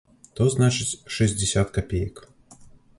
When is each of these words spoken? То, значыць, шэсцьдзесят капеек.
То, 0.39 0.47
значыць, 0.53 0.97
шэсцьдзесят 1.17 1.75
капеек. 1.79 2.27